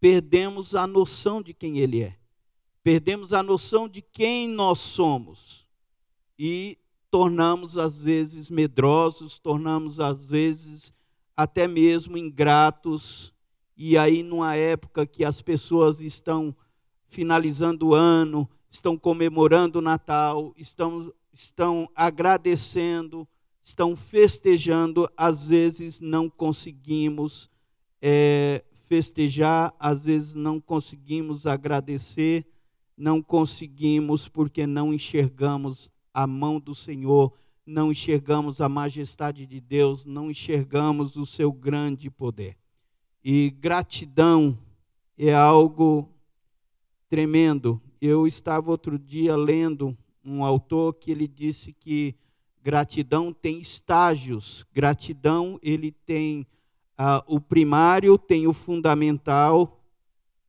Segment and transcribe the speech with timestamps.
[0.00, 2.16] perdemos a noção de quem Ele é,
[2.82, 5.68] perdemos a noção de quem nós somos
[6.38, 6.78] e
[7.10, 10.92] tornamos às vezes medrosos, tornamos às vezes
[11.36, 13.34] até mesmo ingratos.
[13.76, 16.54] E aí, numa época que as pessoas estão
[17.08, 23.26] finalizando o ano, estão comemorando o Natal, estão, estão agradecendo,
[23.62, 27.50] estão festejando, às vezes não conseguimos
[28.00, 32.44] é, festejar, às vezes não conseguimos agradecer,
[32.96, 37.32] não conseguimos porque não enxergamos a mão do Senhor,
[37.64, 42.56] não enxergamos a majestade de Deus, não enxergamos o seu grande poder.
[43.22, 44.58] E gratidão
[45.16, 46.12] é algo
[47.08, 47.80] tremendo.
[48.00, 52.16] Eu estava outro dia lendo um autor que ele disse que
[52.60, 54.66] gratidão tem estágios.
[54.74, 56.44] Gratidão ele tem
[57.02, 59.80] ah, o primário, tem o fundamental,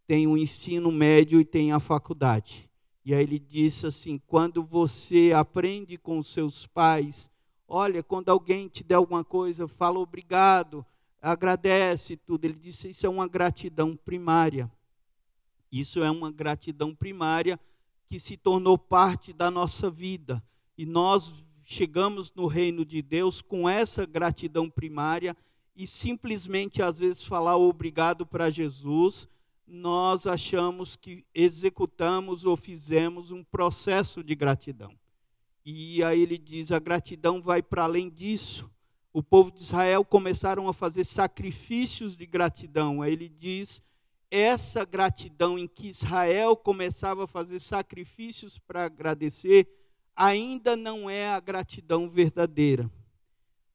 [0.05, 2.69] tem o ensino médio e tem a faculdade.
[3.05, 7.31] E aí ele disse assim: quando você aprende com seus pais,
[7.65, 10.85] olha, quando alguém te der alguma coisa, fala obrigado,
[11.21, 12.43] agradece tudo.
[12.43, 14.69] Ele disse: isso é uma gratidão primária.
[15.71, 17.57] Isso é uma gratidão primária
[18.09, 20.43] que se tornou parte da nossa vida.
[20.77, 25.33] E nós chegamos no reino de Deus com essa gratidão primária
[25.75, 29.27] e simplesmente às vezes falar obrigado para Jesus,
[29.65, 34.93] nós achamos que executamos ou fizemos um processo de gratidão.
[35.65, 38.69] E aí ele diz: a gratidão vai para além disso.
[39.13, 43.01] O povo de Israel começaram a fazer sacrifícios de gratidão.
[43.01, 43.81] Aí ele diz:
[44.29, 49.67] essa gratidão em que Israel começava a fazer sacrifícios para agradecer,
[50.15, 52.91] ainda não é a gratidão verdadeira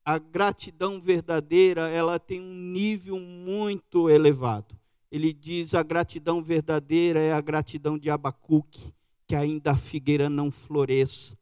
[0.06, 4.78] a gratidão verdadeira, ela tem um nível muito elevado.
[5.10, 8.94] Ele diz a gratidão verdadeira é a gratidão de Abacuque,
[9.26, 11.36] que ainda a figueira não floresça,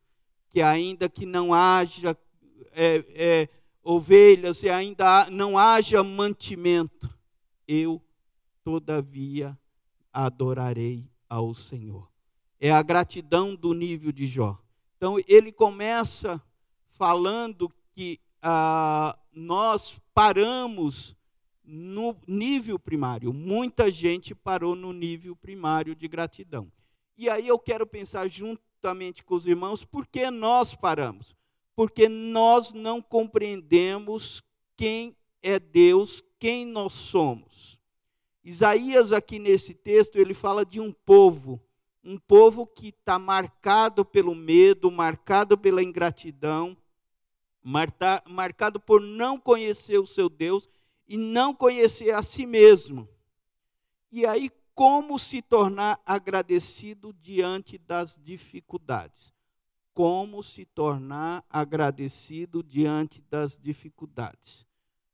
[0.49, 2.17] que ainda que não haja
[2.73, 3.49] é, é,
[3.83, 7.11] ovelhas e ainda não haja mantimento,
[7.69, 8.01] eu,
[8.63, 9.59] todavia,
[10.11, 12.09] adorarei ao Senhor.
[12.59, 14.59] É a gratidão do nível de Jó.
[14.97, 16.43] Então, ele começa
[16.97, 21.17] falando que ah, nós paramos
[21.65, 23.33] no nível primário.
[23.33, 26.71] Muita gente parou no nível primário de gratidão.
[27.17, 31.35] E aí eu quero pensar juntamente com os irmãos, por que nós paramos?
[31.75, 34.43] Porque nós não compreendemos
[34.77, 37.79] quem é Deus, quem nós somos.
[38.45, 41.63] Isaías, aqui nesse texto, ele fala de um povo,
[42.05, 46.77] um povo que está marcado pelo medo, marcado pela ingratidão,
[47.65, 50.69] marcado por não conhecer o seu Deus
[51.09, 53.09] e não conhecer a si mesmo.
[54.13, 59.33] E aí, como se tornar agradecido diante das dificuldades?
[59.95, 64.67] Como se tornar agradecido diante das dificuldades?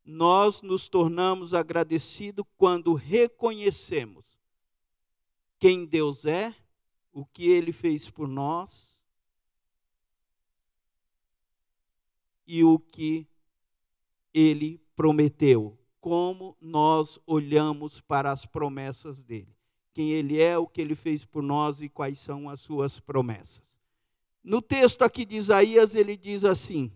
[0.05, 4.25] Nós nos tornamos agradecidos quando reconhecemos
[5.59, 6.55] quem Deus é,
[7.13, 8.90] o que Ele fez por nós,
[12.51, 13.29] e o que
[14.35, 15.79] ele prometeu.
[16.01, 19.55] Como nós olhamos para as promessas dele.
[19.93, 23.79] Quem ele é, o que ele fez por nós e quais são as suas promessas.
[24.43, 26.91] No texto aqui de Isaías, ele diz assim,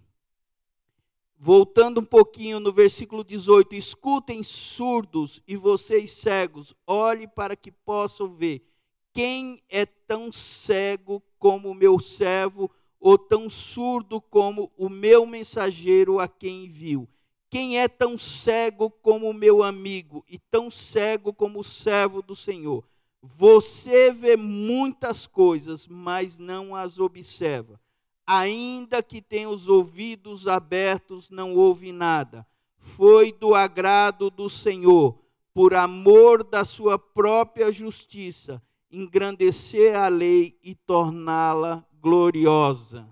[1.37, 8.35] voltando um pouquinho no versículo 18: Escutem surdos e vocês cegos, olhe para que possam
[8.35, 8.67] ver.
[9.13, 12.69] Quem é tão cego como o meu servo
[13.05, 17.07] ou tão surdo como o meu mensageiro a quem envio?
[17.51, 22.35] Quem é tão cego como o meu amigo e tão cego como o servo do
[22.35, 22.83] Senhor?
[23.21, 27.79] Você vê muitas coisas, mas não as observa.
[28.27, 32.47] Ainda que tenha os ouvidos abertos, não ouve nada.
[32.79, 35.15] Foi do agrado do Senhor,
[35.53, 43.09] por amor da sua própria justiça, engrandecer a lei e torná-la gloriosa.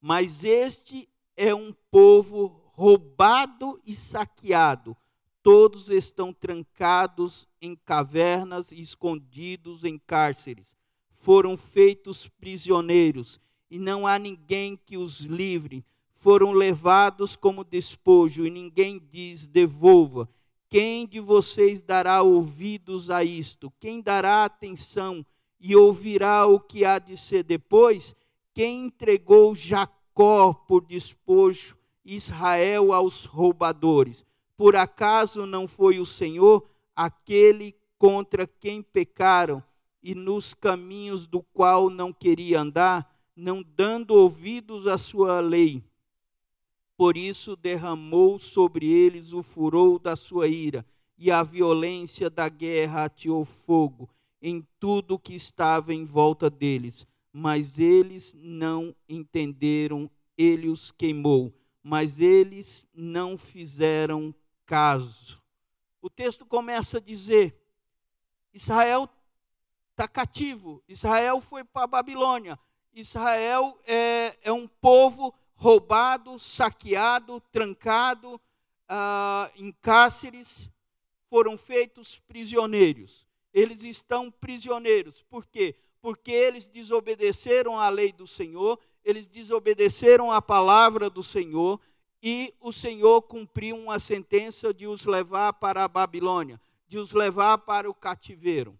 [0.00, 4.96] Mas este é um povo roubado e saqueado.
[5.40, 10.76] Todos estão trancados em cavernas e escondidos em cárceres.
[11.14, 13.40] Foram feitos prisioneiros
[13.70, 15.84] e não há ninguém que os livre.
[16.16, 20.28] Foram levados como despojo e ninguém diz devolva.
[20.68, 23.72] Quem de vocês dará ouvidos a isto?
[23.78, 25.24] Quem dará atenção
[25.60, 28.16] e ouvirá o que há de ser depois,
[28.54, 34.24] quem entregou Jacó por despojo, Israel aos roubadores.
[34.56, 36.66] Por acaso não foi o Senhor
[36.96, 39.62] aquele contra quem pecaram
[40.02, 45.84] e nos caminhos do qual não queria andar, não dando ouvidos à sua lei.
[46.96, 50.84] Por isso derramou sobre eles o furor da sua ira,
[51.18, 54.08] e a violência da guerra ateou fogo
[54.40, 57.06] em tudo que estava em volta deles.
[57.32, 64.34] Mas eles não entenderam, ele os queimou, mas eles não fizeram
[64.66, 65.40] caso.
[66.02, 67.56] O texto começa a dizer:
[68.52, 69.08] Israel
[69.90, 72.58] está cativo, Israel foi para a Babilônia,
[72.92, 78.40] Israel é, é, um povo roubado, saqueado, trancado
[78.88, 80.70] ah, em cáceres,
[81.28, 83.29] foram feitos prisioneiros.
[83.52, 85.22] Eles estão prisioneiros.
[85.22, 85.74] Por quê?
[86.00, 91.80] Porque eles desobedeceram à lei do Senhor, eles desobedeceram à palavra do Senhor,
[92.22, 97.58] e o Senhor cumpriu uma sentença de os levar para a Babilônia, de os levar
[97.58, 98.78] para o cativeiro.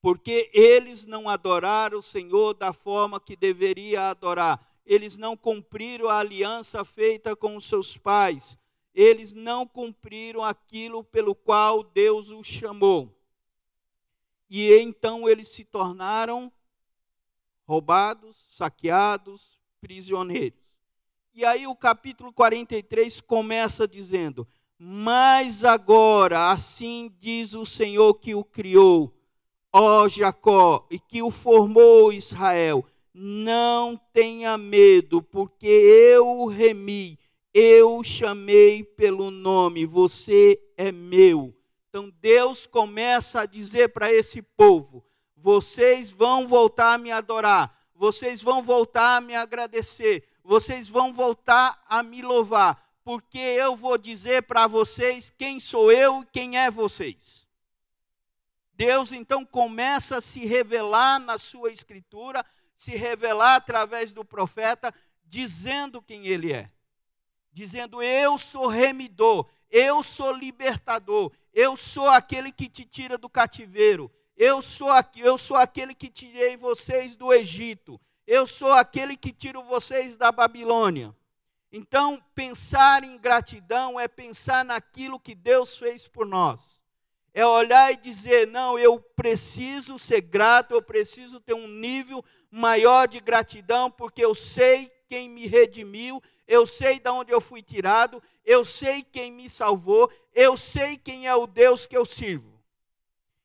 [0.00, 4.64] Porque eles não adoraram o Senhor da forma que deveria adorar.
[4.86, 8.56] Eles não cumpriram a aliança feita com os seus pais.
[8.94, 13.17] Eles não cumpriram aquilo pelo qual Deus os chamou.
[14.48, 16.50] E então eles se tornaram
[17.66, 20.58] roubados, saqueados, prisioneiros.
[21.34, 24.48] E aí o capítulo 43 começa dizendo:
[24.78, 29.14] Mas agora, assim diz o Senhor que o criou,
[29.72, 37.18] ó Jacó, e que o formou Israel, não tenha medo, porque eu o remi,
[37.52, 41.57] eu o chamei pelo nome, você é meu.
[41.88, 45.04] Então Deus começa a dizer para esse povo:
[45.36, 51.82] vocês vão voltar a me adorar, vocês vão voltar a me agradecer, vocês vão voltar
[51.86, 56.70] a me louvar, porque eu vou dizer para vocês quem sou eu e quem é
[56.70, 57.46] vocês.
[58.74, 62.44] Deus então começa a se revelar na sua escritura,
[62.76, 64.94] se revelar através do profeta,
[65.24, 66.70] dizendo quem ele é.
[67.50, 74.10] Dizendo: Eu sou remidor, eu sou libertador, eu sou aquele que te tira do cativeiro,
[74.36, 79.62] eu sou, eu sou aquele que tirei vocês do Egito, eu sou aquele que tiro
[79.62, 81.14] vocês da Babilônia.
[81.70, 86.80] Então, pensar em gratidão é pensar naquilo que Deus fez por nós.
[87.34, 93.06] É olhar e dizer: não, eu preciso ser grato, eu preciso ter um nível maior
[93.06, 98.22] de gratidão, porque eu sei quem me redimiu, eu sei de onde eu fui tirado,
[98.44, 102.58] eu sei quem me salvou, eu sei quem é o Deus que eu sirvo.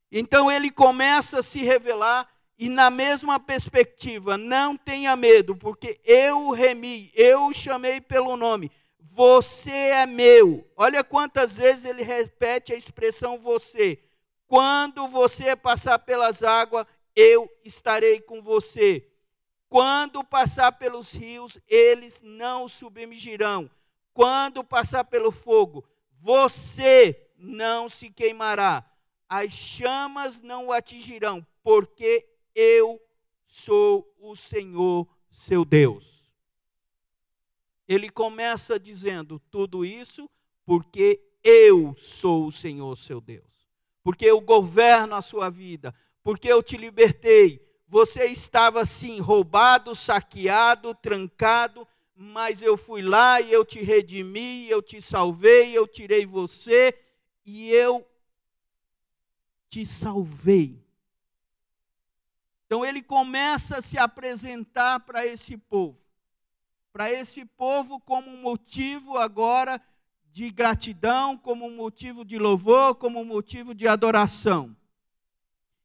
[0.09, 2.27] Então ele começa a se revelar
[2.57, 8.37] e na mesma perspectiva, não tenha medo, porque eu o remi, eu o chamei pelo
[8.37, 8.71] nome.
[9.11, 10.65] Você é meu.
[10.77, 13.99] Olha quantas vezes ele repete a expressão você.
[14.47, 16.85] Quando você passar pelas águas,
[17.15, 19.05] eu estarei com você.
[19.73, 23.67] Quando passar pelos rios, eles não submergirão.
[24.13, 25.83] Quando passar pelo fogo,
[26.21, 28.87] você não se queimará.
[29.27, 32.23] As chamas não o atingirão, porque
[32.53, 33.01] eu
[33.47, 36.31] sou o Senhor seu Deus.
[37.87, 40.29] Ele começa dizendo tudo isso
[40.63, 43.67] porque eu sou o Senhor seu Deus.
[44.03, 47.72] Porque eu governo a sua vida, porque eu te libertei.
[47.93, 54.81] Você estava assim, roubado, saqueado, trancado, mas eu fui lá e eu te redimi, eu
[54.81, 56.99] te salvei, eu tirei você
[57.45, 58.03] e eu
[59.69, 60.83] te salvei.
[62.65, 66.01] Então ele começa a se apresentar para esse povo.
[66.91, 69.79] Para esse povo como um motivo agora
[70.31, 74.75] de gratidão, como um motivo de louvor, como um motivo de adoração.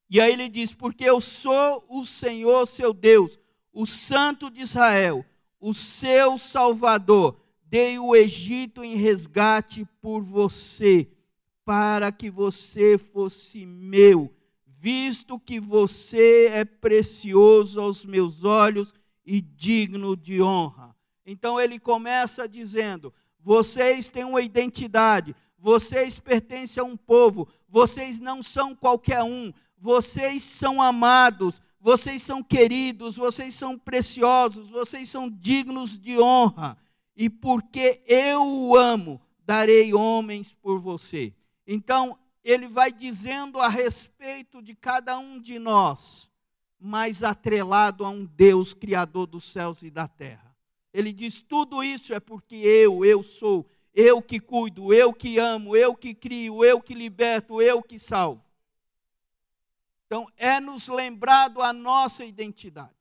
[0.08, 3.38] E aí ele diz: Porque eu sou o Senhor seu Deus,
[3.72, 5.24] o Santo de Israel,
[5.60, 7.36] o seu Salvador.
[7.64, 11.06] Dei o Egito em resgate por você,
[11.64, 14.34] para que você fosse meu
[14.80, 20.94] visto que você é precioso aos meus olhos e digno de honra.
[21.26, 28.40] Então ele começa dizendo: vocês têm uma identidade, vocês pertencem a um povo, vocês não
[28.40, 35.98] são qualquer um, vocês são amados, vocês são queridos, vocês são preciosos, vocês são dignos
[35.98, 36.76] de honra.
[37.16, 41.32] E porque eu o amo, darei homens por você.
[41.66, 46.28] Então, ele vai dizendo a respeito de cada um de nós,
[46.78, 50.56] mas atrelado a um Deus criador dos céus e da terra.
[50.92, 55.76] Ele diz: tudo isso é porque eu, eu sou, eu que cuido, eu que amo,
[55.76, 58.47] eu que crio, eu que liberto, eu que salvo.
[60.08, 62.96] Então, é nos lembrado a nossa identidade.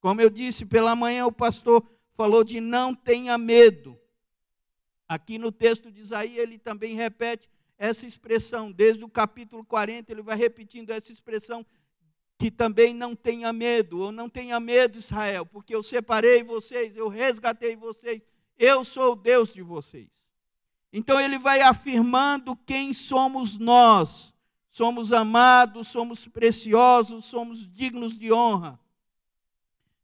[0.00, 3.98] Como eu disse, pela manhã o pastor falou de não tenha medo.
[5.08, 10.20] Aqui no texto de Isaías ele também repete essa expressão, desde o capítulo 40, ele
[10.20, 11.64] vai repetindo essa expressão
[12.36, 17.08] que também não tenha medo, ou não tenha medo, Israel, porque eu separei vocês, eu
[17.08, 18.28] resgatei vocês,
[18.58, 20.10] eu sou o Deus de vocês.
[20.92, 24.34] Então ele vai afirmando quem somos nós.
[24.78, 28.78] Somos amados, somos preciosos, somos dignos de honra.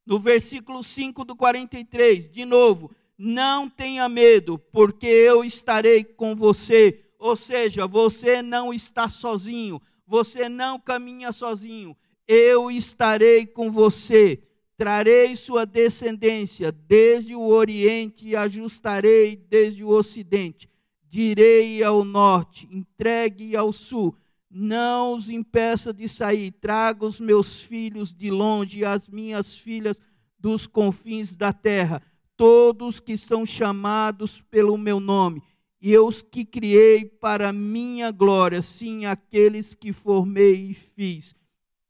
[0.04, 7.04] No versículo 5 do 43, de novo, não tenha medo, porque eu estarei com você.
[7.20, 11.96] Ou seja, você não está sozinho, você não caminha sozinho.
[12.26, 14.42] Eu estarei com você.
[14.76, 20.68] Trarei sua descendência desde o Oriente e ajustarei desde o Ocidente.
[21.08, 24.16] Direi ao norte, entregue ao sul
[24.54, 26.52] não os impeça de sair.
[26.52, 30.00] Traga os meus filhos de longe e as minhas filhas
[30.38, 32.00] dos confins da terra,
[32.36, 35.42] todos que são chamados pelo meu nome,
[35.80, 41.34] e eu os que criei para minha glória, sim, aqueles que formei e fiz.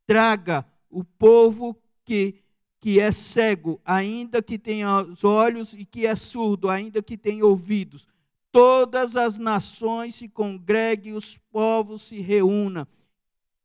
[0.06, 2.36] Traga o povo que
[2.80, 7.46] que é cego, ainda que tenha os olhos, e que é surdo, ainda que tenha
[7.46, 8.06] ouvidos
[8.54, 12.86] todas as nações se congreguem, os povos se reúnam.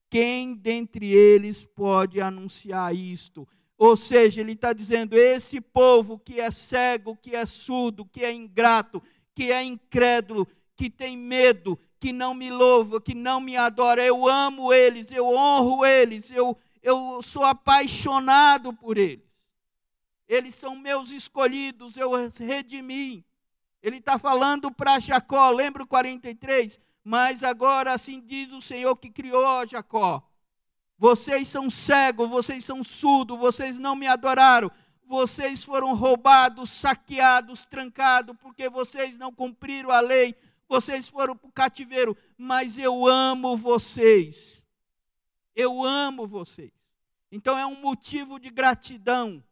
[0.09, 3.47] Quem dentre eles pode anunciar isto?
[3.77, 8.33] Ou seja, ele está dizendo: esse povo que é cego, que é surdo, que é
[8.33, 8.99] ingrato,
[9.35, 14.27] que é incrédulo, que tem medo, que não me louva, que não me adora, eu
[14.27, 19.29] amo eles, eu honro eles, eu, eu sou apaixonado por eles.
[20.27, 23.23] Eles são meus escolhidos, eu redimi.
[23.81, 26.79] Ele está falando para Jacó, lembra o 43?
[27.03, 30.21] Mas agora assim diz o Senhor que criou Jacó.
[30.97, 34.69] Vocês são cegos, vocês são surdos, vocês não me adoraram,
[35.05, 40.35] vocês foram roubados, saqueados, trancados, porque vocês não cumpriram a lei,
[40.67, 44.63] vocês foram para o cativeiro, mas eu amo vocês.
[45.55, 46.71] Eu amo vocês.
[47.31, 49.43] Então é um motivo de gratidão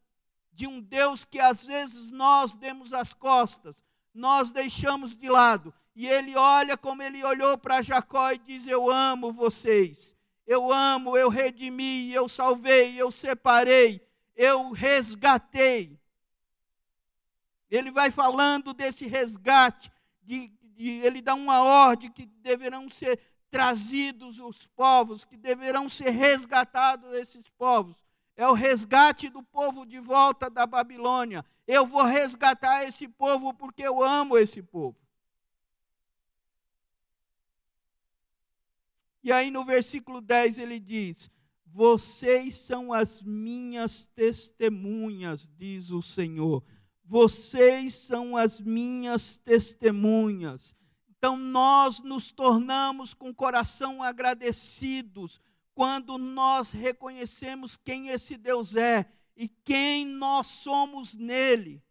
[0.52, 3.84] de um Deus que às vezes nós demos as costas,
[4.18, 5.74] nós deixamos de lado.
[5.96, 10.16] E ele olha como ele olhou para Jacó e diz: Eu amo vocês.
[10.46, 14.02] Eu amo, eu redimi, eu salvei, eu separei,
[14.36, 16.00] eu resgatei.
[17.70, 23.20] Ele vai falando desse resgate, de, de, ele dá uma ordem que deverão ser
[23.50, 28.07] trazidos os povos, que deverão ser resgatados esses povos
[28.38, 31.44] é o resgate do povo de volta da Babilônia.
[31.66, 34.96] Eu vou resgatar esse povo porque eu amo esse povo.
[39.24, 41.32] E aí no versículo 10 ele diz:
[41.66, 46.64] Vocês são as minhas testemunhas, diz o Senhor.
[47.04, 50.76] Vocês são as minhas testemunhas.
[51.10, 55.42] Então nós nos tornamos com coração agradecidos
[55.78, 59.06] quando nós reconhecemos quem esse Deus é
[59.36, 61.84] e quem nós somos nele.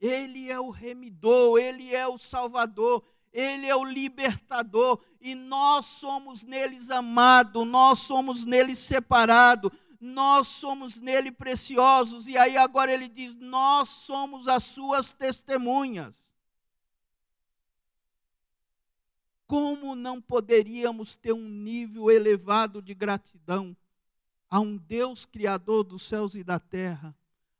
[0.00, 6.44] Ele é o remidor, ele é o salvador, ele é o libertador e nós somos
[6.44, 12.28] neles amados, nós somos neles separados, nós somos nele preciosos.
[12.28, 16.25] E aí agora ele diz: Nós somos as suas testemunhas.
[19.46, 23.76] Como não poderíamos ter um nível elevado de gratidão
[24.50, 27.14] a um Deus Criador dos céus e da terra,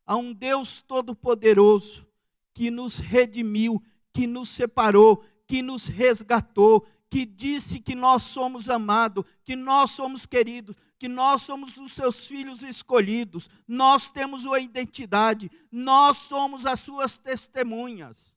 [0.05, 2.07] a um Deus Todo-Poderoso,
[2.55, 9.25] que nos redimiu, que nos separou, que nos resgatou, que disse que nós somos amados,
[9.45, 15.51] que nós somos queridos, que nós somos os seus filhos escolhidos, nós temos uma identidade,
[15.71, 18.36] nós somos as suas testemunhas.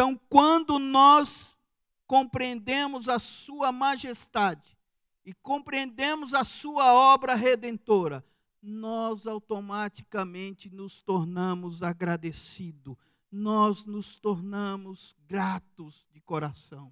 [0.00, 1.58] Então, quando nós
[2.06, 4.78] compreendemos a Sua majestade
[5.26, 8.24] e compreendemos a Sua obra redentora,
[8.62, 12.96] nós automaticamente nos tornamos agradecidos,
[13.30, 16.90] nós nos tornamos gratos de coração.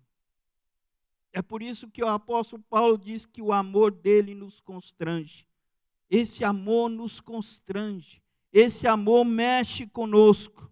[1.32, 5.46] É por isso que o apóstolo Paulo diz que o amor dele nos constrange.
[6.10, 8.22] Esse amor nos constrange,
[8.52, 10.70] esse amor mexe conosco.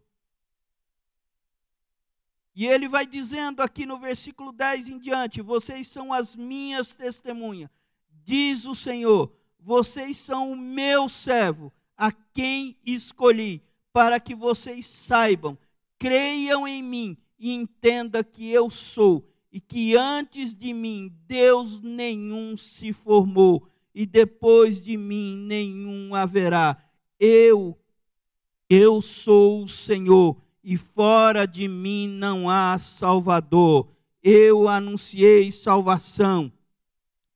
[2.57, 7.71] E ele vai dizendo aqui no versículo 10 em diante: Vocês são as minhas testemunhas,
[8.25, 15.57] diz o Senhor, vocês são o meu servo, a quem escolhi, para que vocês saibam,
[15.99, 22.59] creiam em mim e entenda que eu sou e que antes de mim Deus nenhum
[22.59, 26.77] se formou, e depois de mim nenhum haverá.
[27.19, 27.75] Eu,
[28.69, 30.37] eu sou o Senhor,
[30.69, 33.87] e fora de mim não há Salvador.
[34.21, 36.53] Eu anunciei salvação,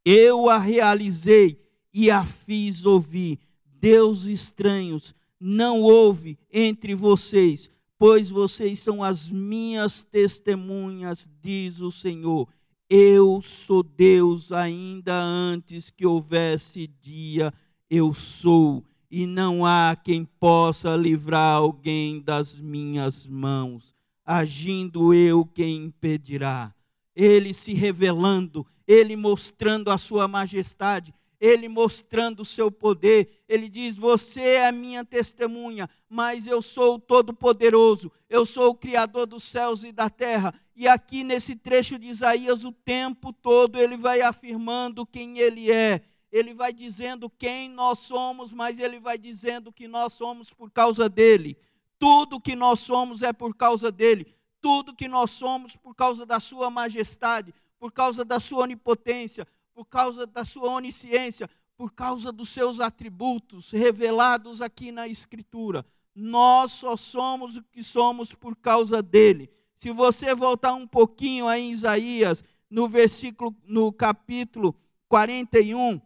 [0.04, 1.56] eu a realizei
[1.94, 3.38] e a fiz ouvir.
[3.64, 12.48] Deus estranhos não houve entre vocês, pois vocês são as minhas testemunhas, diz o Senhor.
[12.88, 17.54] Eu sou Deus ainda antes que houvesse dia,
[17.88, 23.94] eu sou, e não há quem possa livrar alguém das minhas mãos.
[24.24, 26.72] Agindo eu, quem impedirá?
[27.16, 33.42] Ele se revelando, ele mostrando a sua majestade, ele mostrando o seu poder.
[33.48, 38.74] Ele diz: Você é a minha testemunha, mas eu sou o Todo-Poderoso, eu sou o
[38.74, 40.54] Criador dos céus e da terra.
[40.76, 46.02] E aqui nesse trecho de Isaías, o tempo todo ele vai afirmando quem ele é.
[46.30, 51.08] Ele vai dizendo quem nós somos, mas ele vai dizendo que nós somos por causa
[51.08, 51.56] dele.
[51.98, 54.26] Tudo que nós somos é por causa dele.
[54.60, 59.84] Tudo que nós somos por causa da sua majestade, por causa da sua onipotência, por
[59.86, 65.84] causa da sua onisciência, por causa dos seus atributos revelados aqui na Escritura.
[66.14, 69.50] Nós só somos o que somos por causa dele.
[69.78, 74.76] Se você voltar um pouquinho aí em Isaías, no versículo, no capítulo
[75.08, 76.00] 41,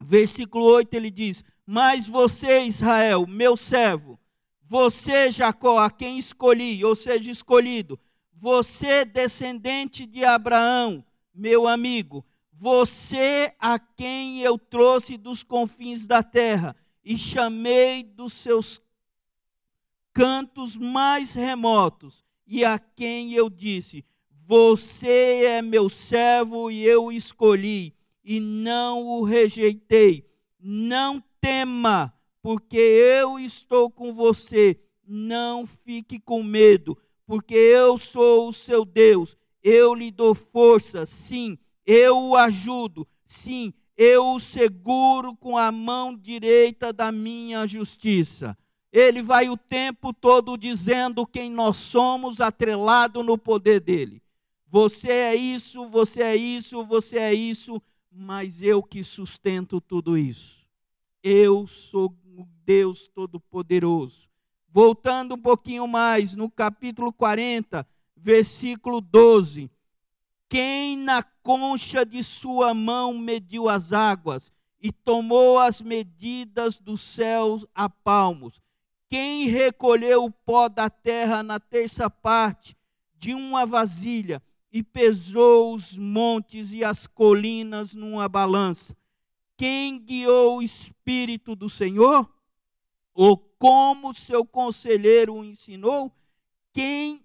[0.00, 4.18] versículo 8, ele diz: Mas você, Israel, meu servo,
[4.64, 7.98] você, Jacó, a quem escolhi, ou seja, escolhido,
[8.32, 16.74] você, descendente de Abraão, meu amigo, você a quem eu trouxe dos confins da terra
[17.04, 18.82] e chamei dos seus
[20.12, 24.04] cantos mais remotos, e a quem eu disse:
[24.44, 27.94] Você é meu servo e eu escolhi,
[28.28, 30.24] e não o rejeitei.
[30.60, 32.12] Não tema,
[32.42, 34.78] porque eu estou com você.
[35.06, 39.36] Não fique com medo, porque eu sou o seu Deus.
[39.62, 41.58] Eu lhe dou força, sim
[41.90, 48.54] eu o ajudo, sim, eu o seguro com a mão direita da minha justiça.
[48.92, 54.22] Ele vai o tempo todo dizendo quem nós somos, atrelado no poder dele.
[54.66, 60.66] Você é isso, você é isso, você é isso, mas eu que sustento tudo isso.
[61.22, 64.28] Eu sou o Deus Todo-Poderoso.
[64.68, 69.70] Voltando um pouquinho mais, no capítulo 40, versículo 12
[70.48, 77.66] quem na concha de sua mão mediu as águas e tomou as medidas dos céus
[77.74, 78.60] a palmos?
[79.10, 82.74] Quem recolheu o pó da terra na terça parte
[83.14, 84.42] de uma vasilha
[84.72, 88.96] e pesou os montes e as colinas numa balança?
[89.56, 92.28] Quem guiou o Espírito do Senhor?
[93.14, 96.12] Ou como seu conselheiro o ensinou?
[96.72, 97.24] Quem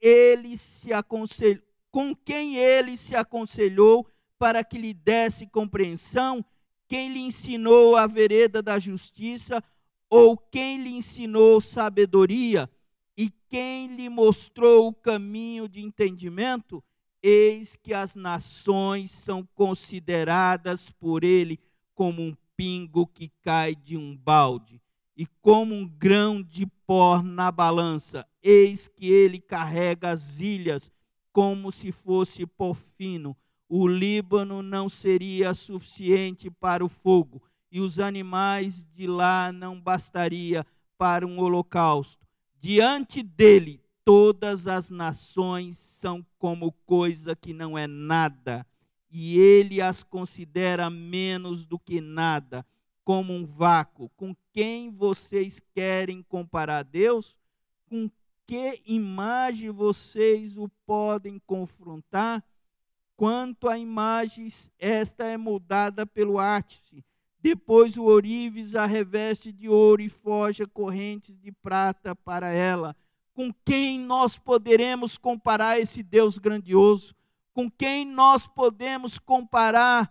[0.00, 1.64] ele se aconselhou?
[1.94, 4.04] com quem ele se aconselhou
[4.36, 6.44] para que lhe desse compreensão,
[6.88, 9.62] quem lhe ensinou a vereda da justiça,
[10.10, 12.68] ou quem lhe ensinou sabedoria,
[13.16, 16.82] e quem lhe mostrou o caminho de entendimento,
[17.22, 21.58] eis que as nações são consideradas por ele
[21.94, 24.80] como um pingo que cai de um balde,
[25.16, 30.90] e como um grão de pó na balança, eis que ele carrega as ilhas
[31.32, 32.44] como se fosse
[32.96, 33.36] fino.
[33.68, 40.64] O Líbano não seria suficiente para o fogo, e os animais de lá não bastaria
[40.98, 42.23] para um holocausto.
[42.64, 48.66] Diante dele, todas as nações são como coisa que não é nada,
[49.10, 52.64] e ele as considera menos do que nada,
[53.04, 54.08] como um vácuo.
[54.16, 57.36] Com quem vocês querem comparar Deus?
[57.86, 58.10] Com
[58.46, 62.42] que imagem vocês o podem confrontar?
[63.14, 67.13] Quanto a imagens, esta é moldada pelo artífice.
[67.44, 72.96] Depois o ourives a reveste de ouro e forja correntes de prata para ela.
[73.34, 77.14] Com quem nós poderemos comparar esse Deus grandioso?
[77.52, 80.10] Com quem nós podemos comparar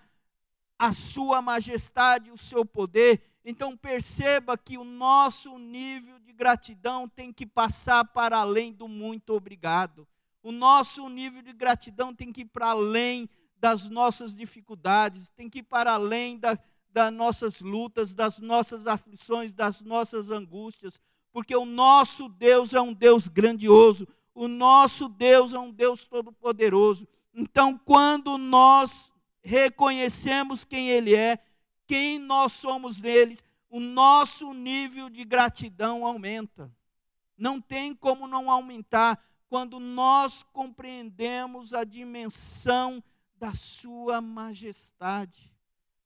[0.77, 3.23] a sua majestade, o seu poder?
[3.43, 9.33] Então perceba que o nosso nível de gratidão tem que passar para além do muito
[9.33, 10.07] obrigado.
[10.43, 15.59] O nosso nível de gratidão tem que ir para além das nossas dificuldades, tem que
[15.59, 16.59] ir para além da,
[16.93, 20.99] das nossas lutas, das nossas aflições, das nossas angústias,
[21.31, 27.07] porque o nosso Deus é um Deus grandioso, o nosso Deus é um Deus todo-poderoso,
[27.35, 31.39] Então, quando nós reconhecemos quem Ele é,
[31.87, 36.71] quem nós somos deles, o nosso nível de gratidão aumenta.
[37.35, 43.03] Não tem como não aumentar quando nós compreendemos a dimensão
[43.35, 45.52] da Sua majestade.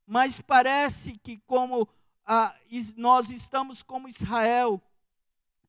[0.07, 1.87] Mas parece que, como
[2.25, 2.55] ah,
[2.95, 4.81] nós estamos como Israel,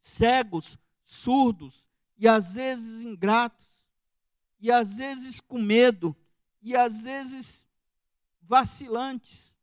[0.00, 3.66] cegos, surdos e às vezes ingratos,
[4.60, 6.16] e às vezes com medo,
[6.62, 7.66] e às vezes
[8.40, 9.54] vacilantes,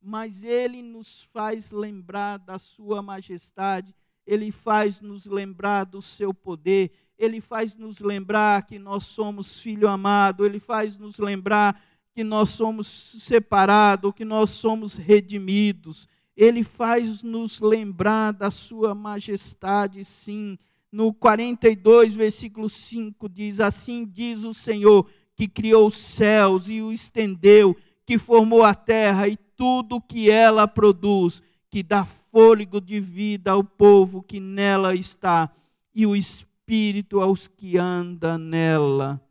[0.00, 3.94] mas Ele nos faz lembrar da Sua majestade,
[4.26, 9.88] Ele faz nos lembrar do Seu poder, Ele faz nos lembrar que nós somos filho
[9.88, 11.82] amado, Ele faz nos lembrar
[12.18, 16.08] que nós somos separados, que nós somos redimidos.
[16.36, 20.58] Ele faz nos lembrar da Sua majestade, sim.
[20.90, 26.90] No 42, versículo 5 diz: Assim diz o Senhor, que criou os céus e o
[26.90, 33.52] estendeu, que formou a terra e tudo que ela produz, que dá fôlego de vida
[33.52, 35.48] ao povo que nela está,
[35.94, 39.22] e o espírito aos que andam nela.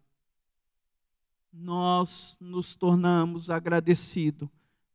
[1.60, 4.48] Nós nos tornamos agradecidos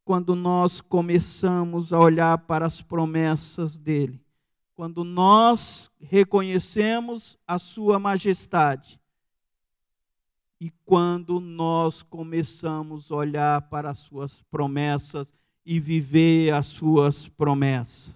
[0.05, 4.25] quando nós começamos a olhar para as promessas dele.
[4.73, 9.01] Quando nós reconhecemos a sua majestade
[10.61, 15.35] e quando nós começamos a olhar para as suas promessas
[15.67, 18.15] e viver as suas promessas.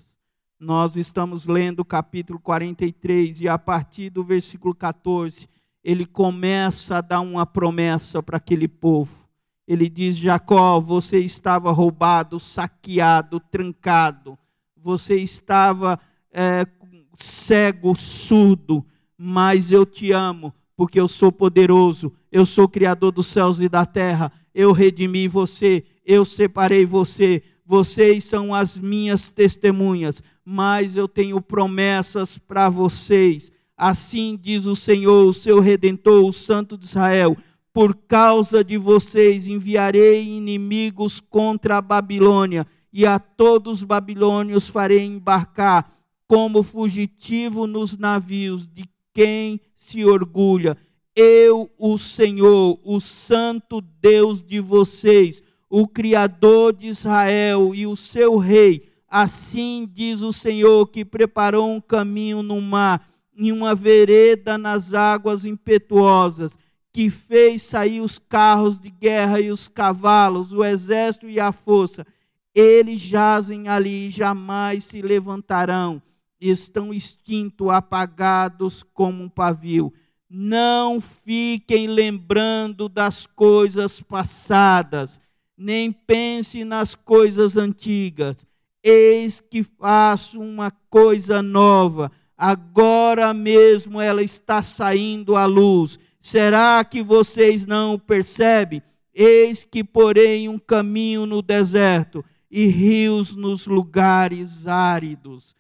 [0.59, 5.49] Nós estamos lendo o capítulo 43 e a partir do versículo 14,
[5.87, 9.25] ele começa a dar uma promessa para aquele povo.
[9.69, 14.37] Ele diz: Jacó, você estava roubado, saqueado, trancado,
[14.77, 16.01] você estava
[16.33, 16.67] é,
[17.21, 18.85] cego, surdo,
[19.17, 23.87] mas eu te amo, porque eu sou poderoso, eu sou criador dos céus e da
[23.87, 31.41] terra, eu redimi você, eu separei você, vocês são as minhas testemunhas, mas eu tenho
[31.41, 33.53] promessas para vocês.
[33.77, 37.37] Assim diz o Senhor, o seu redentor, o Santo de Israel:
[37.73, 45.05] por causa de vocês enviarei inimigos contra a Babilônia, e a todos os babilônios farei
[45.05, 45.93] embarcar
[46.27, 50.77] como fugitivo nos navios de quem se orgulha.
[51.15, 58.39] Eu, o Senhor, o Santo Deus de vocês, o Criador de Israel e o seu
[58.39, 63.07] Rei, assim diz o Senhor que preparou um caminho no mar,
[63.37, 66.59] em uma vereda nas águas impetuosas,
[66.93, 72.07] que fez sair os carros de guerra e os cavalos, o exército e a força.
[72.55, 76.03] Eles jazem ali e jamais se levantarão
[76.41, 79.93] estão extintos, apagados como um pavio.
[80.29, 85.21] Não fiquem lembrando das coisas passadas,
[85.57, 88.45] nem pense nas coisas antigas.
[88.83, 95.99] Eis que faço uma coisa nova, agora mesmo ela está saindo à luz.
[96.21, 98.83] Será que vocês não percebem?
[99.15, 105.55] Eis que porém um caminho no deserto e rios nos lugares áridos.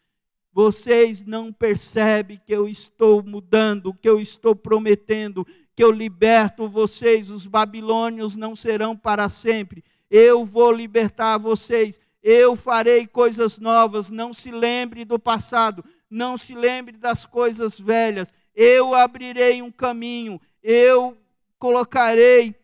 [0.52, 7.30] Vocês não percebem que eu estou mudando, que eu estou prometendo, que eu liberto vocês,
[7.30, 9.84] os babilônios não serão para sempre.
[10.10, 14.08] Eu vou libertar vocês, eu farei coisas novas.
[14.10, 18.32] Não se lembre do passado, não se lembre das coisas velhas.
[18.54, 21.16] Eu abrirei um caminho, eu
[21.58, 22.54] colocarei,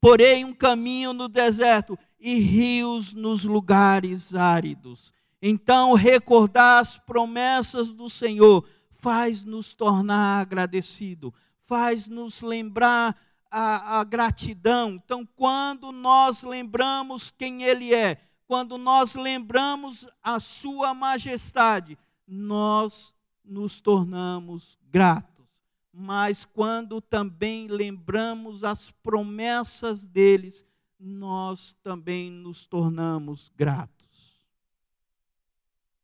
[0.00, 5.12] porei um caminho no deserto e rios nos lugares áridos.
[5.40, 11.32] Então, recordar as promessas do Senhor faz nos tornar agradecido,
[11.64, 13.16] faz nos lembrar
[13.50, 15.00] a, a, gratidão.
[15.04, 23.80] Então, quando nós lembramos quem Ele é, quando nós lembramos a Sua majestade, nós nos
[23.80, 25.46] tornamos gratos.
[25.92, 30.64] Mas quando também lembramos as promessas deles,
[30.98, 33.96] nós também nos tornamos gratos.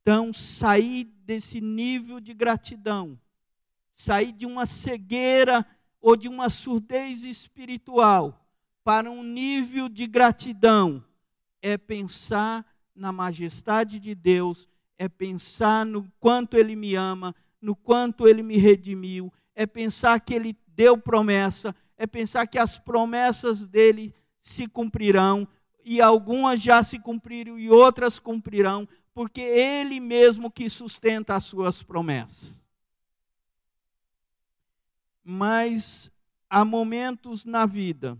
[0.00, 3.18] Então, sair desse nível de gratidão,
[3.94, 5.64] sair de uma cegueira
[6.00, 8.44] ou de uma surdez espiritual
[8.82, 11.04] para um nível de gratidão,
[11.60, 14.68] é pensar na majestade de Deus,
[15.02, 20.32] é pensar no quanto Ele me ama, no quanto Ele me redimiu, é pensar que
[20.32, 25.48] Ele deu promessa, é pensar que as promessas dele se cumprirão,
[25.84, 31.82] e algumas já se cumpriram e outras cumprirão, porque Ele mesmo que sustenta as suas
[31.82, 32.62] promessas.
[35.24, 36.12] Mas
[36.48, 38.16] há momentos na vida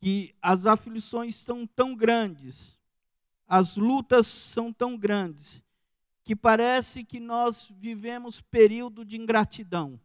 [0.00, 2.78] que as aflições são tão grandes,
[3.46, 5.62] as lutas são tão grandes,
[6.22, 10.00] que parece que nós vivemos período de ingratidão,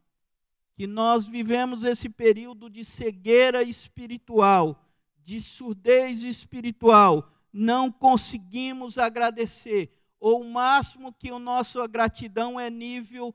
[0.75, 4.86] que nós vivemos esse período de cegueira espiritual,
[5.17, 13.34] de surdez espiritual, não conseguimos agradecer, ou o máximo que o nosso gratidão é nível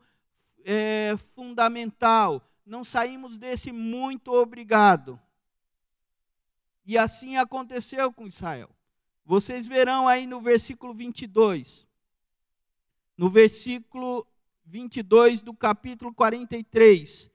[0.63, 5.19] é, fundamental, não saímos desse muito obrigado.
[6.85, 8.74] E assim aconteceu com Israel.
[9.25, 11.87] Vocês verão aí no versículo 22.
[13.17, 14.27] No versículo
[14.65, 17.31] 22 do capítulo 43.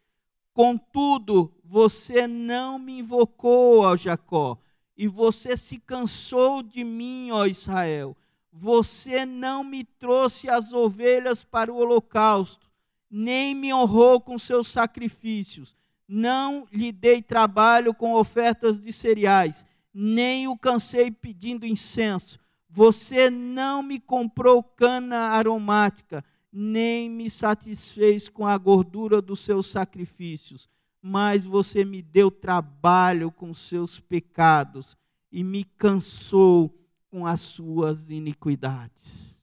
[0.52, 4.58] Contudo, você não me invocou, ó Jacó,
[4.96, 8.16] e você se cansou de mim, ó Israel.
[8.52, 12.70] Você não me trouxe as ovelhas para o holocausto,
[13.10, 15.76] nem me honrou com seus sacrifícios.
[16.06, 22.38] Não lhe dei trabalho com ofertas de cereais, nem o cansei pedindo incenso.
[22.68, 30.68] Você não me comprou cana aromática, nem me satisfez com a gordura dos seus sacrifícios,
[31.02, 34.96] mas você me deu trabalho com seus pecados
[35.32, 36.76] e me cansou
[37.08, 39.40] com as suas iniquidades.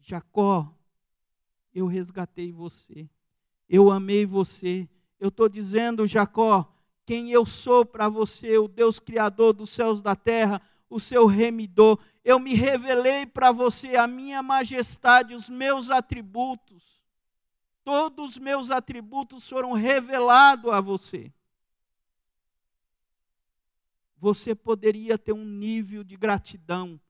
[0.00, 0.74] Jacó,
[1.72, 3.08] eu resgatei você,
[3.68, 4.88] eu amei você.
[5.20, 6.68] Eu estou dizendo, Jacó,
[7.10, 11.26] quem eu sou para você, o Deus Criador dos céus e da terra, o seu
[11.26, 11.98] remidor.
[12.24, 17.02] Eu me revelei para você a minha majestade, os meus atributos.
[17.82, 21.32] Todos os meus atributos foram revelados a você.
[24.16, 27.00] Você poderia ter um nível de gratidão.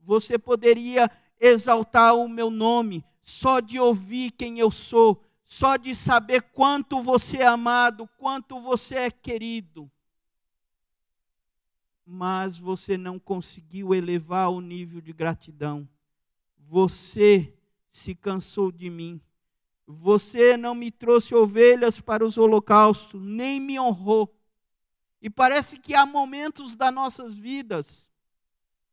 [0.00, 6.42] Você poderia exaltar o meu nome só de ouvir quem eu sou, só de saber
[6.42, 9.90] quanto você é amado, quanto você é querido
[12.12, 15.88] mas você não conseguiu elevar o nível de gratidão.
[16.58, 17.56] Você
[17.88, 19.20] se cansou de mim.
[19.86, 24.36] Você não me trouxe ovelhas para os holocaustos, nem me honrou.
[25.22, 28.08] E parece que há momentos das nossas vidas,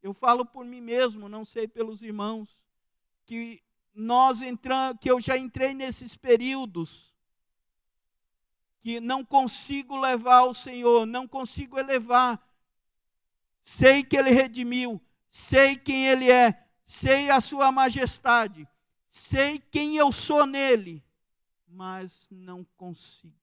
[0.03, 2.55] eu falo por mim mesmo, não sei pelos irmãos,
[3.25, 3.63] que
[3.97, 7.11] nós entramos, que eu já entrei nesses períodos
[8.79, 12.39] que não consigo levar ao Senhor, não consigo elevar,
[13.63, 18.67] sei que ele redimiu, sei quem ele é, sei a sua majestade,
[19.09, 21.03] sei quem eu sou nele,
[21.67, 23.33] mas não consigo,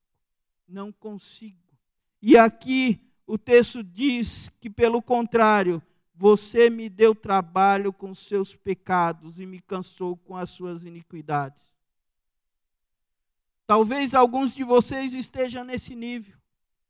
[0.69, 1.77] não consigo.
[2.23, 5.83] E aqui o texto diz que, pelo contrário,
[6.15, 11.75] você me deu trabalho com seus pecados e me cansou com as suas iniquidades.
[13.67, 16.39] Talvez alguns de vocês estejam nesse nível.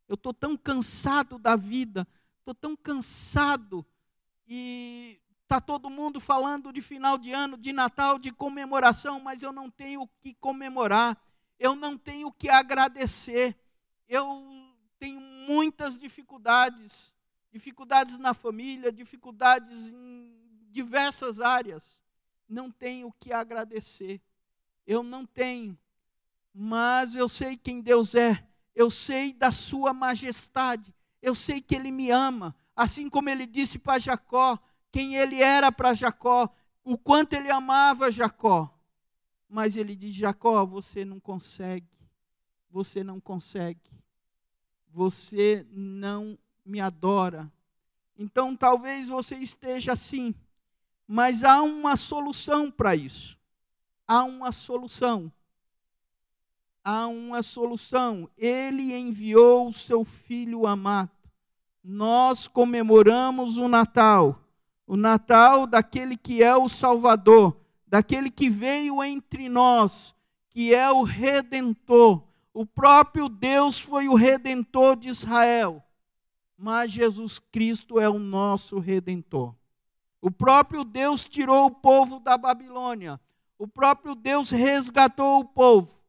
[0.07, 2.07] Eu estou tão cansado da vida,
[2.41, 3.87] estou tão cansado
[4.47, 9.53] e está todo mundo falando de final de ano, de Natal, de comemoração, mas eu
[9.53, 11.17] não tenho o que comemorar,
[11.59, 13.57] eu não tenho o que agradecer,
[14.07, 14.45] eu
[14.99, 17.14] tenho muitas dificuldades,
[17.55, 20.37] dificuldades na família, dificuldades em
[20.73, 22.01] diversas áreas,
[22.49, 24.21] não tenho o que agradecer,
[24.85, 25.79] eu não tenho,
[26.53, 31.93] mas eu sei quem Deus é, eu sei da Sua majestade, eu sei que Ele
[31.93, 34.59] me ama, assim como Ele disse para Jacó,
[34.91, 38.69] quem Ele era para Jacó, o quanto Ele amava Jacó.
[39.49, 41.89] Mas Ele diz: Jacó, você não consegue,
[42.69, 43.93] você não consegue,
[44.93, 47.51] você não me adora.
[48.17, 50.35] Então talvez você esteja assim,
[51.07, 53.39] mas há uma solução para isso.
[54.07, 55.33] Há uma solução
[56.85, 58.29] há uma solução.
[58.37, 61.11] Ele enviou o seu filho amado.
[61.83, 64.39] Nós comemoramos o Natal,
[64.87, 70.15] o Natal daquele que é o Salvador, daquele que veio entre nós,
[70.51, 72.23] que é o redentor.
[72.53, 75.83] O próprio Deus foi o redentor de Israel,
[76.57, 79.55] mas Jesus Cristo é o nosso redentor.
[80.21, 83.21] O próprio Deus tirou o povo da Babilônia.
[83.59, 86.05] O próprio Deus resgatou o povo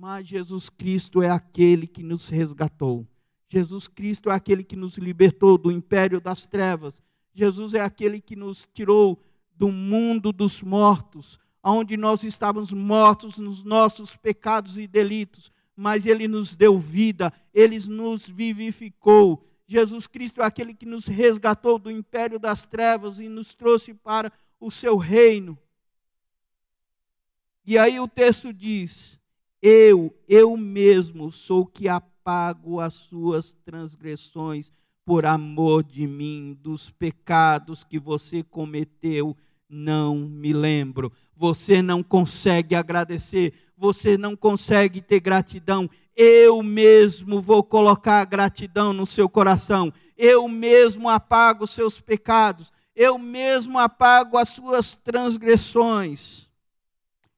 [0.00, 3.06] mas Jesus Cristo é aquele que nos resgatou.
[3.50, 7.02] Jesus Cristo é aquele que nos libertou do império das trevas.
[7.34, 9.22] Jesus é aquele que nos tirou
[9.54, 16.26] do mundo dos mortos, onde nós estávamos mortos nos nossos pecados e delitos, mas ele
[16.26, 19.46] nos deu vida, ele nos vivificou.
[19.70, 24.32] Jesus Cristo é aquele que nos resgatou do império das trevas e nos trouxe para
[24.58, 25.56] o seu reino.
[27.64, 29.16] E aí o texto diz:
[29.62, 34.72] Eu, eu mesmo sou que apago as suas transgressões
[35.04, 39.36] por amor de mim, dos pecados que você cometeu,
[39.68, 41.12] não me lembro.
[41.36, 45.88] Você não consegue agradecer, você não consegue ter gratidão.
[46.22, 49.90] Eu mesmo vou colocar gratidão no seu coração.
[50.18, 52.70] Eu mesmo apago os seus pecados.
[52.94, 56.46] Eu mesmo apago as suas transgressões.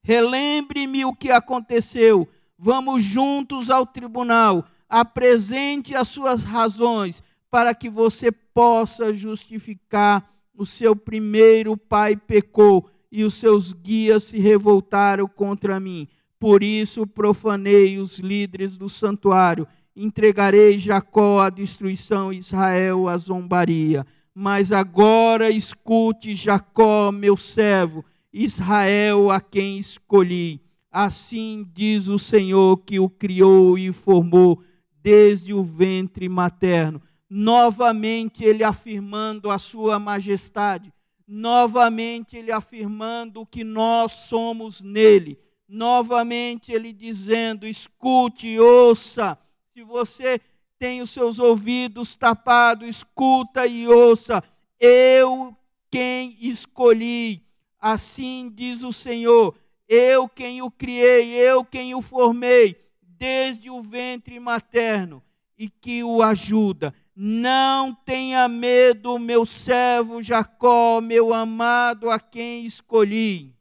[0.02, 2.28] Relembre-me o que aconteceu.
[2.58, 4.64] Vamos juntos ao tribunal.
[4.88, 13.22] Apresente as suas razões para que você possa justificar o seu primeiro pai pecou e
[13.22, 16.08] os seus guias se revoltaram contra mim.
[16.42, 24.04] Por isso profanei os líderes do santuário, entregarei Jacó à destruição, Israel à zombaria.
[24.34, 30.60] Mas agora escute Jacó, meu servo, Israel a quem escolhi.
[30.90, 34.60] Assim diz o Senhor que o criou e formou
[35.00, 37.00] desde o ventre materno
[37.34, 40.92] novamente ele afirmando a sua majestade,
[41.26, 45.38] novamente ele afirmando que nós somos nele,
[45.72, 49.38] novamente ele dizendo: escute, ouça,
[49.72, 50.38] se você
[50.78, 54.44] tem os seus ouvidos tapados, escuta e ouça,
[54.78, 55.56] eu
[55.90, 57.42] quem escolhi,
[57.80, 59.54] assim diz o Senhor,
[59.88, 65.22] eu quem o criei, eu quem o formei, desde o ventre materno,
[65.56, 66.92] e que o ajuda.
[67.14, 73.54] Não tenha medo, meu servo Jacó, meu amado, a quem escolhi.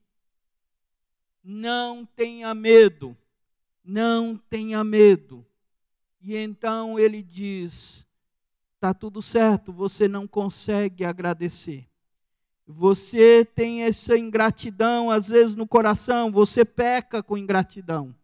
[1.44, 3.18] Não tenha medo,
[3.84, 5.46] não tenha medo.
[6.22, 8.06] E então ele diz:
[8.76, 11.88] está tudo certo, você não consegue agradecer.
[12.68, 18.16] Você tem essa ingratidão às vezes no coração, você peca com ingratidão.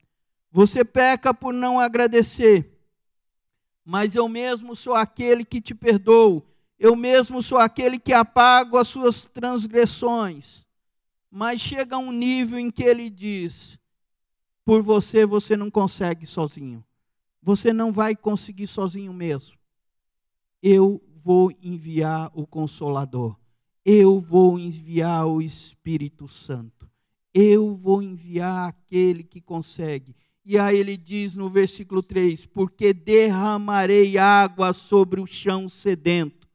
[0.51, 2.77] Você peca por não agradecer
[3.89, 6.45] mas eu mesmo sou aquele que te perdoo,
[6.77, 10.66] eu mesmo sou aquele que apago as suas transgressões.
[11.29, 13.79] Mas chega um nível em que ele diz:
[14.67, 16.83] por você, você não consegue sozinho.
[17.41, 19.57] Você não vai conseguir sozinho mesmo.
[20.61, 23.37] Eu vou enviar o Consolador.
[23.85, 26.89] Eu vou enviar o Espírito Santo.
[27.33, 30.13] Eu vou enviar aquele que consegue.
[30.43, 36.47] E aí ele diz no versículo 3: Porque derramarei água sobre o chão sedento,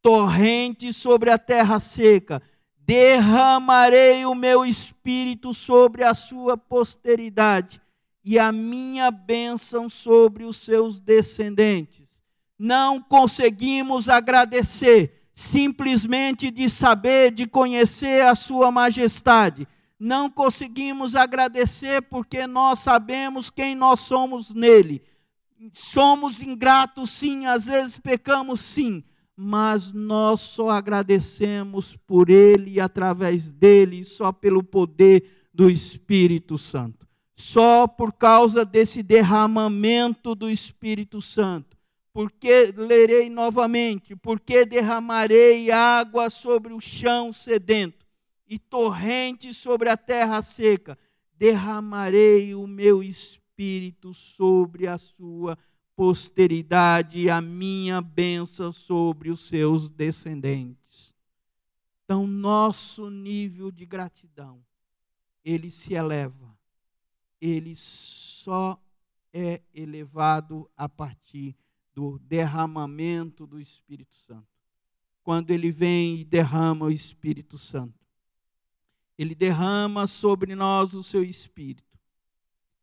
[0.00, 2.42] torrente sobre a terra seca,
[2.90, 7.80] derramarei o meu espírito sobre a sua posteridade
[8.24, 12.20] e a minha bênção sobre os seus descendentes.
[12.58, 19.68] Não conseguimos agradecer simplesmente de saber, de conhecer a sua majestade
[20.00, 25.02] não conseguimos agradecer porque nós sabemos quem nós somos nele.
[25.74, 29.04] Somos ingratos, sim, às vezes pecamos, sim,
[29.42, 37.08] mas nós só agradecemos por ele e através dele, só pelo poder do Espírito Santo.
[37.34, 41.74] Só por causa desse derramamento do Espírito Santo.
[42.12, 48.04] Porque lerei novamente, porque derramarei água sobre o chão sedento
[48.46, 50.98] e torrentes sobre a terra seca.
[51.34, 55.56] Derramarei o meu espírito sobre a sua
[56.00, 61.14] posteridade a minha bênção sobre os seus descendentes.
[62.02, 64.64] Então, nosso nível de gratidão,
[65.44, 66.56] ele se eleva.
[67.38, 68.82] Ele só
[69.30, 71.54] é elevado a partir
[71.94, 74.48] do derramamento do Espírito Santo.
[75.22, 78.00] Quando ele vem e derrama o Espírito Santo
[79.20, 81.89] ele derrama sobre nós o seu espírito.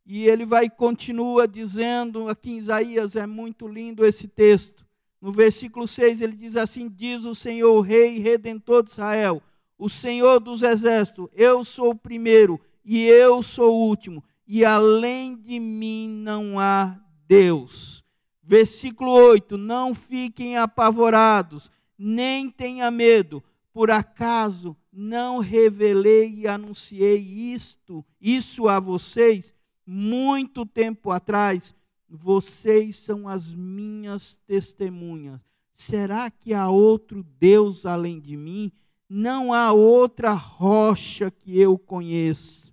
[0.10, 4.88] E ele vai continua dizendo, aqui em Isaías é muito lindo esse texto.
[5.20, 9.44] No versículo 6 ele diz assim: Diz o Senhor, Rei redentor de Israel,
[9.78, 15.36] o Senhor dos exércitos, eu sou o primeiro e eu sou o último, e além
[15.36, 16.98] de mim não há
[17.28, 18.02] Deus.
[18.42, 23.44] Versículo 8: Não fiquem apavorados, nem tenha medo,
[23.74, 29.57] por acaso não revelei e anunciei isto, isso a vocês
[29.88, 31.74] muito tempo atrás?
[32.10, 35.40] Vocês são as minhas testemunhas.
[35.74, 38.72] Será que há outro Deus além de mim?
[39.10, 42.70] Não há outra rocha que eu conheça.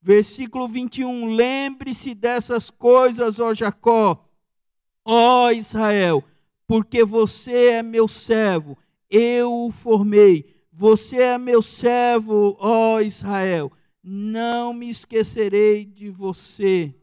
[0.00, 1.34] Versículo 21.
[1.34, 4.28] Lembre-se dessas coisas, ó Jacó,
[5.04, 6.22] ó Israel,
[6.66, 8.76] porque você é meu servo,
[9.08, 13.70] eu o formei você é meu servo, ó Israel,
[14.02, 16.94] não me esquecerei de você.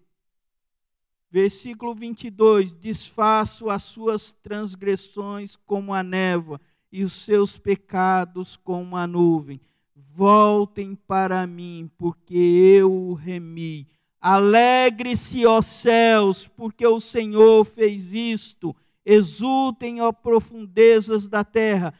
[1.31, 6.59] Versículo 22: Desfaço as suas transgressões como a névoa
[6.91, 9.61] e os seus pecados como a nuvem.
[9.95, 13.87] Voltem para mim, porque eu o remi.
[14.19, 18.75] Alegre-se, ó céus, porque o Senhor fez isto.
[19.05, 21.93] Exultem, ó profundezas da terra.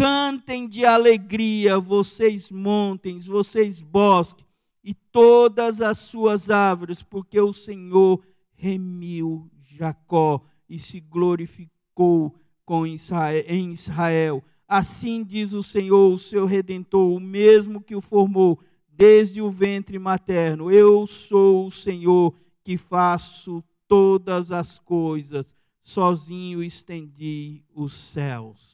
[0.00, 4.46] Cantem de alegria, vocês montem, vocês bosques
[4.82, 8.18] e todas as suas árvores, porque o Senhor
[8.56, 12.34] remiu Jacó e se glorificou
[12.64, 14.42] com Israel, em Israel.
[14.66, 19.98] Assim diz o Senhor, o seu redentor, o mesmo que o formou desde o ventre
[19.98, 20.70] materno.
[20.70, 22.34] Eu sou o Senhor
[22.64, 28.69] que faço todas as coisas, sozinho estendi os céus.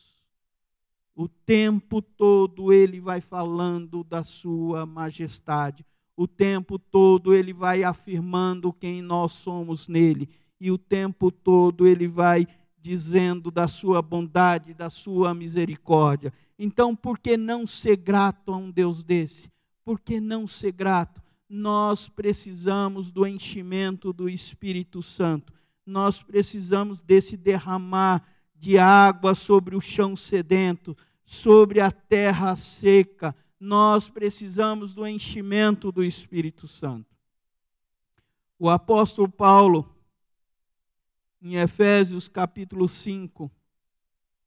[1.16, 5.84] O tempo todo ele vai falando da sua majestade
[6.16, 12.08] o tempo todo ele vai afirmando quem nós somos nele, e o tempo todo ele
[12.08, 12.48] vai
[12.80, 16.32] dizendo da sua bondade, da sua misericórdia.
[16.58, 19.50] Então, por que não ser grato a um Deus desse?
[19.84, 21.20] Por que não ser grato?
[21.48, 25.52] Nós precisamos do enchimento do Espírito Santo.
[25.84, 28.26] Nós precisamos desse derramar
[28.59, 36.04] de água sobre o chão sedento, sobre a terra seca nós precisamos do enchimento do
[36.04, 37.16] Espírito Santo.
[38.59, 39.94] O apóstolo Paulo,
[41.40, 43.50] em Efésios capítulo 5,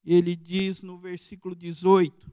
[0.06, 2.32] ele diz no versículo 18: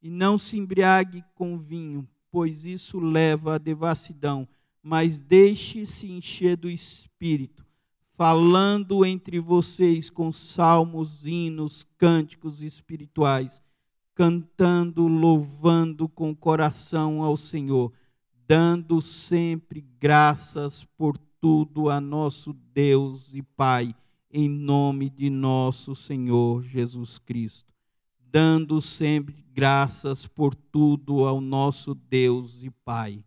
[0.00, 4.48] E não se embriague com vinho, pois isso leva à devassidão,
[4.82, 7.62] mas deixe-se encher do espírito
[8.22, 13.60] falando entre vocês com salmos, hinos, cânticos espirituais,
[14.14, 17.92] cantando, louvando com coração ao Senhor,
[18.46, 23.92] dando sempre graças por tudo a nosso Deus e Pai,
[24.30, 27.72] em nome de nosso Senhor Jesus Cristo.
[28.20, 33.22] Dando sempre graças por tudo ao nosso Deus e Pai.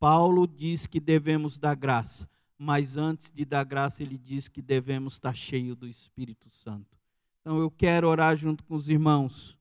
[0.00, 2.28] Paulo diz que devemos dar graça
[2.62, 6.94] mas antes de dar graça, ele diz que devemos estar cheio do Espírito Santo.
[7.40, 9.56] Então eu quero orar junto com os irmãos,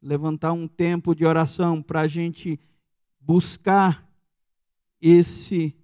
[0.00, 2.60] levantar um tempo de oração para a gente
[3.18, 4.08] buscar
[5.02, 5.74] esse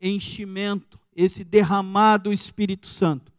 [0.00, 3.32] enchimento, esse derramado Espírito Santo,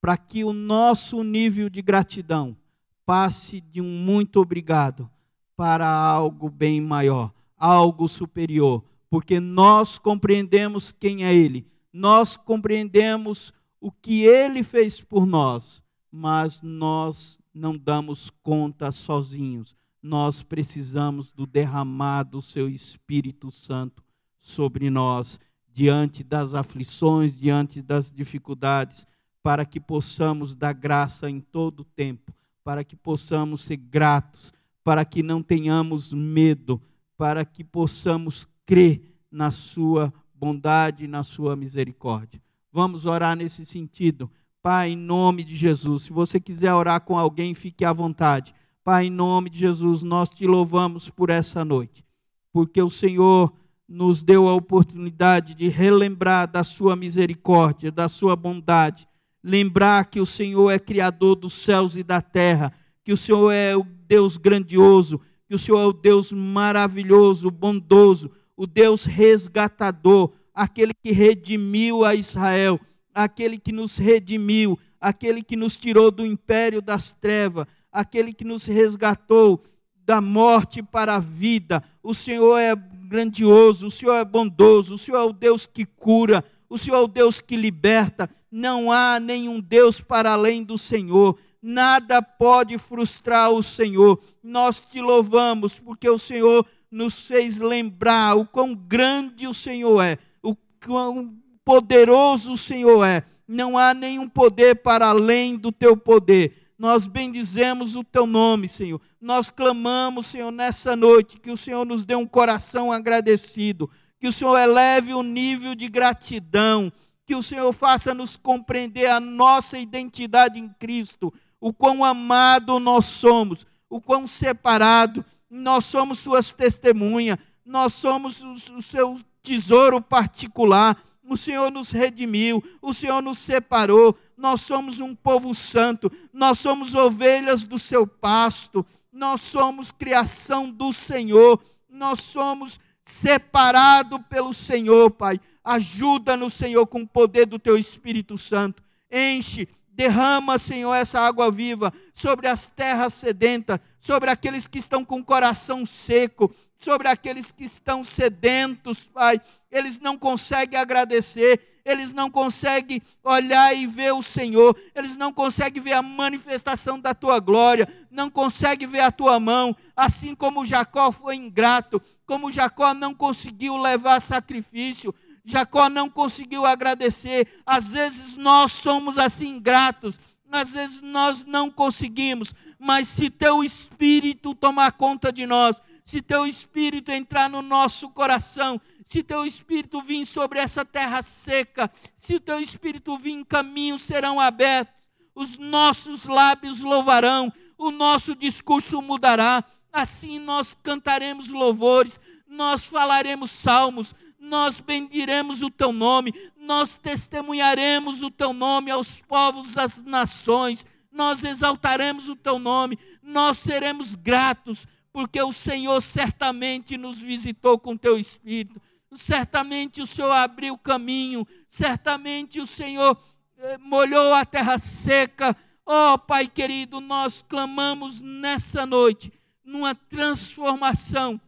[0.00, 2.56] para que o nosso nível de gratidão
[3.04, 5.10] passe de um muito obrigado
[5.56, 8.84] para algo bem maior, algo superior,
[9.14, 16.60] porque nós compreendemos quem é Ele nós compreendemos o que ele fez por nós, mas
[16.60, 19.76] nós não damos conta sozinhos.
[20.02, 24.02] Nós precisamos do derramar do seu Espírito Santo
[24.40, 25.38] sobre nós,
[25.72, 29.06] diante das aflições, diante das dificuldades,
[29.40, 32.34] para que possamos dar graça em todo o tempo,
[32.64, 34.52] para que possamos ser gratos,
[34.82, 36.82] para que não tenhamos medo,
[37.16, 40.12] para que possamos crer na Sua
[40.44, 42.38] bondade e na sua misericórdia.
[42.70, 44.30] Vamos orar nesse sentido.
[44.60, 48.54] Pai, em nome de Jesus, se você quiser orar com alguém, fique à vontade.
[48.84, 52.04] Pai, em nome de Jesus, nós te louvamos por essa noite,
[52.52, 53.52] porque o Senhor
[53.88, 59.08] nos deu a oportunidade de relembrar da sua misericórdia, da sua bondade,
[59.42, 62.70] lembrar que o Senhor é criador dos céus e da terra,
[63.02, 68.30] que o Senhor é o Deus grandioso, que o Senhor é o Deus maravilhoso, bondoso,
[68.56, 72.80] o Deus resgatador, aquele que redimiu a Israel,
[73.12, 78.64] aquele que nos redimiu, aquele que nos tirou do império das trevas, aquele que nos
[78.64, 79.62] resgatou
[80.04, 81.82] da morte para a vida.
[82.02, 86.44] O Senhor é grandioso, o Senhor é bondoso, o Senhor é o Deus que cura,
[86.68, 88.28] o Senhor é o Deus que liberta.
[88.50, 91.38] Não há nenhum Deus para além do Senhor.
[91.62, 94.20] Nada pode frustrar o Senhor.
[94.42, 100.16] Nós te louvamos porque o Senhor nos fez lembrar o quão grande o Senhor é,
[100.40, 101.34] o quão
[101.64, 103.24] poderoso o Senhor é.
[103.46, 106.70] Não há nenhum poder para além do teu poder.
[106.78, 109.00] Nós bendizemos o teu nome, Senhor.
[109.20, 113.90] Nós clamamos, Senhor, nessa noite, que o Senhor nos dê um coração agradecido,
[114.20, 116.92] que o Senhor eleve o nível de gratidão,
[117.26, 123.06] que o Senhor faça nos compreender a nossa identidade em Cristo, o quão amado nós
[123.06, 125.24] somos, o quão separado,
[125.56, 131.00] nós somos suas testemunhas, nós somos o, seu tesouro particular.
[131.26, 136.94] O Senhor nos redimiu, o Senhor nos separou, nós somos um povo santo, nós somos
[136.94, 145.40] ovelhas do seu pasto, nós somos criação do Senhor, nós somos separado pelo Senhor, Pai.
[145.62, 148.82] Ajuda-nos, Senhor, com o poder do Teu Espírito Santo.
[149.10, 155.20] Enche, derrama, Senhor, essa água viva sobre as terras sedentas, sobre aqueles que estão com
[155.20, 159.40] o coração seco, sobre aqueles que estão sedentos, Pai.
[159.70, 165.82] Eles não conseguem agradecer, eles não conseguem olhar e ver o Senhor, eles não conseguem
[165.82, 171.12] ver a manifestação da tua glória, não conseguem ver a tua mão, assim como Jacó
[171.12, 175.14] foi ingrato, como Jacó não conseguiu levar sacrifício,
[175.44, 177.46] Jacó não conseguiu agradecer.
[177.66, 180.18] Às vezes nós somos assim ingratos,
[180.50, 186.46] às vezes nós não conseguimos, mas se teu espírito tomar conta de nós, se teu
[186.46, 192.60] espírito entrar no nosso coração, se teu espírito vir sobre essa terra seca, se teu
[192.60, 194.94] espírito vir, caminhos serão abertos,
[195.34, 204.14] os nossos lábios louvarão, o nosso discurso mudará, assim nós cantaremos louvores, nós falaremos salmos,
[204.44, 211.42] nós bendiremos o teu nome, nós testemunharemos o teu nome aos povos, às nações, nós
[211.42, 218.18] exaltaremos o teu nome, nós seremos gratos, porque o Senhor certamente nos visitou com teu
[218.18, 218.80] espírito,
[219.14, 223.16] certamente o Senhor abriu caminho, certamente o Senhor
[223.56, 225.56] eh, molhou a terra seca.
[225.86, 229.32] Ó oh, Pai querido, nós clamamos nessa noite
[229.64, 231.40] numa transformação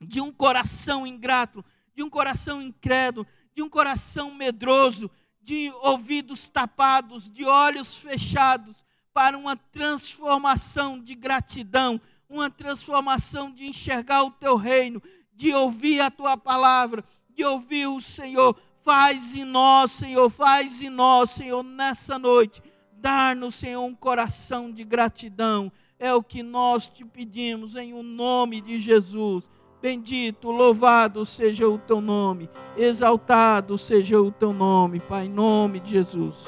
[0.00, 1.64] de um coração ingrato
[1.96, 8.84] de um coração incrédulo, de um coração medroso, de ouvidos tapados, de olhos fechados,
[9.14, 16.10] para uma transformação de gratidão, uma transformação de enxergar o teu reino, de ouvir a
[16.10, 18.54] tua palavra, de ouvir o Senhor.
[18.82, 22.62] Faz em nós, Senhor, faz em nós, Senhor, nessa noite.
[22.92, 25.72] Dar-nos, Senhor, um coração de gratidão.
[25.98, 29.48] É o que nós te pedimos em o nome de Jesus.
[29.86, 35.92] Bendito, louvado seja o teu nome, exaltado seja o teu nome, Pai, em nome de
[35.92, 36.44] Jesus.